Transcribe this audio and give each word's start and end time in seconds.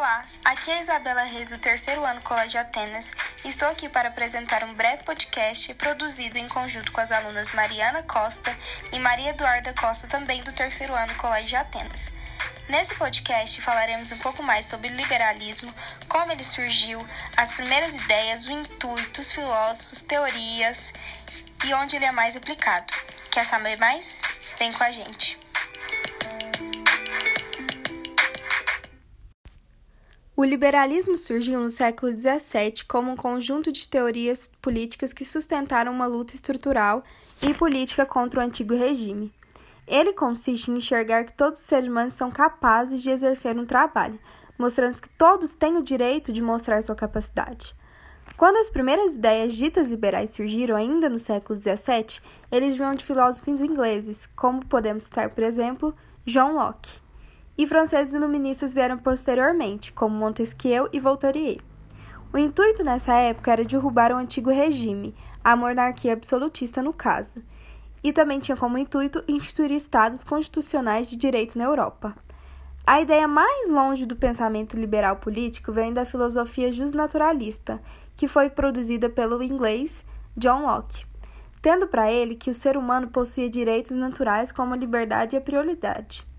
Olá, 0.00 0.24
aqui 0.46 0.70
é 0.70 0.78
a 0.78 0.80
Isabela 0.80 1.24
Reis 1.24 1.50
do 1.50 1.58
terceiro 1.58 2.02
ano 2.06 2.22
Colégio 2.22 2.58
Atenas 2.58 3.12
e 3.44 3.50
estou 3.50 3.68
aqui 3.68 3.86
para 3.86 4.08
apresentar 4.08 4.64
um 4.64 4.72
breve 4.72 5.04
podcast 5.04 5.74
produzido 5.74 6.38
em 6.38 6.48
conjunto 6.48 6.90
com 6.90 7.02
as 7.02 7.12
alunas 7.12 7.52
Mariana 7.52 8.02
Costa 8.04 8.50
e 8.94 8.98
Maria 8.98 9.28
Eduarda 9.28 9.74
Costa, 9.74 10.06
também 10.06 10.42
do 10.42 10.54
terceiro 10.54 10.94
ano 10.94 11.14
Colégio 11.16 11.58
Atenas. 11.58 12.10
Nesse 12.66 12.94
podcast 12.94 13.60
falaremos 13.60 14.10
um 14.10 14.18
pouco 14.20 14.42
mais 14.42 14.64
sobre 14.64 14.88
liberalismo, 14.88 15.70
como 16.08 16.32
ele 16.32 16.44
surgiu, 16.44 17.06
as 17.36 17.52
primeiras 17.52 17.94
ideias, 17.94 18.46
o 18.46 18.52
intuito, 18.52 19.20
os 19.20 19.30
filósofos, 19.30 20.00
teorias 20.00 20.94
e 21.66 21.74
onde 21.74 21.96
ele 21.96 22.06
é 22.06 22.12
mais 22.12 22.38
aplicado. 22.38 22.90
Quer 23.30 23.44
saber 23.44 23.78
mais? 23.78 24.22
Vem 24.58 24.72
com 24.72 24.82
a 24.82 24.90
gente! 24.90 25.49
O 30.40 30.44
liberalismo 30.46 31.18
surgiu 31.18 31.60
no 31.60 31.68
século 31.68 32.18
XVII 32.18 32.86
como 32.88 33.12
um 33.12 33.14
conjunto 33.14 33.70
de 33.70 33.86
teorias 33.86 34.50
políticas 34.62 35.12
que 35.12 35.22
sustentaram 35.22 35.92
uma 35.92 36.06
luta 36.06 36.34
estrutural 36.34 37.04
e 37.42 37.52
política 37.52 38.06
contra 38.06 38.40
o 38.40 38.42
antigo 38.42 38.74
regime. 38.74 39.30
Ele 39.86 40.14
consiste 40.14 40.70
em 40.70 40.78
enxergar 40.78 41.24
que 41.24 41.34
todos 41.34 41.60
os 41.60 41.66
seres 41.66 41.90
humanos 41.90 42.14
são 42.14 42.30
capazes 42.30 43.02
de 43.02 43.10
exercer 43.10 43.54
um 43.58 43.66
trabalho, 43.66 44.18
mostrando 44.58 44.98
que 44.98 45.10
todos 45.10 45.52
têm 45.52 45.76
o 45.76 45.82
direito 45.82 46.32
de 46.32 46.40
mostrar 46.40 46.82
sua 46.82 46.94
capacidade. 46.94 47.76
Quando 48.34 48.56
as 48.56 48.70
primeiras 48.70 49.12
ideias 49.12 49.54
ditas 49.54 49.88
liberais 49.88 50.32
surgiram 50.32 50.74
ainda 50.74 51.10
no 51.10 51.18
século 51.18 51.60
XVII, 51.60 52.18
eles 52.50 52.76
vinham 52.76 52.92
de 52.92 53.04
filósofos 53.04 53.60
ingleses, 53.60 54.26
como 54.34 54.64
podemos 54.64 55.02
citar, 55.02 55.28
por 55.28 55.44
exemplo, 55.44 55.94
John 56.24 56.54
Locke 56.54 57.09
e 57.62 57.66
franceses 57.66 58.14
iluministas 58.14 58.72
vieram 58.72 58.96
posteriormente, 58.96 59.92
como 59.92 60.16
Montesquieu 60.16 60.88
e 60.94 60.98
Voltaire. 60.98 61.60
O 62.32 62.38
intuito 62.38 62.82
nessa 62.82 63.12
época 63.12 63.52
era 63.52 63.62
derrubar 63.62 64.12
o 64.12 64.16
antigo 64.16 64.48
regime, 64.48 65.14
a 65.44 65.54
monarquia 65.54 66.14
absolutista 66.14 66.82
no 66.82 66.94
caso, 66.94 67.42
e 68.02 68.14
também 68.14 68.40
tinha 68.40 68.56
como 68.56 68.78
intuito 68.78 69.22
instituir 69.28 69.72
estados 69.72 70.24
constitucionais 70.24 71.06
de 71.06 71.16
direito 71.16 71.58
na 71.58 71.64
Europa. 71.64 72.16
A 72.86 73.02
ideia 73.02 73.28
mais 73.28 73.68
longe 73.68 74.06
do 74.06 74.16
pensamento 74.16 74.74
liberal 74.74 75.16
político 75.16 75.70
vem 75.70 75.92
da 75.92 76.06
filosofia 76.06 76.72
justnaturalista, 76.72 77.78
que 78.16 78.26
foi 78.26 78.48
produzida 78.48 79.10
pelo 79.10 79.42
inglês 79.42 80.06
John 80.34 80.62
Locke, 80.62 81.04
tendo 81.60 81.86
para 81.86 82.10
ele 82.10 82.36
que 82.36 82.48
o 82.48 82.54
ser 82.54 82.78
humano 82.78 83.08
possuía 83.08 83.50
direitos 83.50 83.94
naturais 83.98 84.50
como 84.50 84.72
a 84.72 84.78
liberdade 84.78 85.36
e 85.36 85.38
a 85.38 85.42
prioridade. 85.42 86.29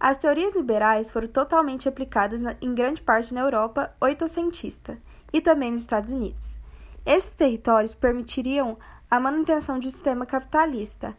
As 0.00 0.16
teorias 0.16 0.54
liberais 0.54 1.10
foram 1.10 1.28
totalmente 1.28 1.86
aplicadas 1.86 2.40
em 2.62 2.74
grande 2.74 3.02
parte 3.02 3.34
na 3.34 3.42
Europa 3.42 3.94
oitocentista 4.00 4.98
e 5.30 5.42
também 5.42 5.72
nos 5.72 5.82
Estados 5.82 6.10
Unidos. 6.10 6.58
Esses 7.04 7.34
territórios 7.34 7.94
permitiriam 7.94 8.78
a 9.10 9.20
manutenção 9.20 9.78
de 9.78 9.88
um 9.88 9.90
sistema 9.90 10.24
capitalista. 10.24 11.14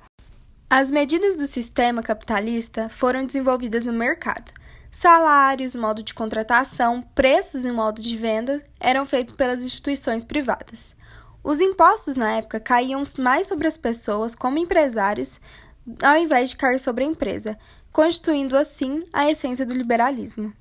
As 0.68 0.90
medidas 0.90 1.38
do 1.38 1.46
sistema 1.46 2.02
capitalista 2.02 2.90
foram 2.90 3.24
desenvolvidas 3.24 3.84
no 3.84 3.94
mercado. 3.94 4.52
Salários, 4.92 5.76
modo 5.76 6.02
de 6.02 6.16
contratação, 6.16 7.04
preços 7.14 7.64
e 7.64 7.72
modo 7.72 8.02
de 8.02 8.18
venda 8.18 8.64
eram 8.80 9.06
feitos 9.06 9.36
pelas 9.36 9.62
instituições 9.62 10.24
privadas. 10.24 10.96
Os 11.44 11.60
impostos 11.60 12.16
na 12.16 12.32
época 12.34 12.60
caíam 12.60 13.04
mais 13.20 13.48
sobre 13.48 13.68
as 13.68 13.78
pessoas 13.78 14.34
como 14.34 14.58
empresários, 14.58 15.40
ao 16.02 16.18
invés 16.18 16.52
de 16.52 16.58
cair 16.58 16.80
sobre 16.80 17.04
a 17.04 17.08
empresa, 17.08 17.58
constituindo 17.92 18.58
assim 18.58 19.04
a 19.12 19.30
essência 19.30 19.66
do 19.66 19.74
liberalismo. 19.74 20.54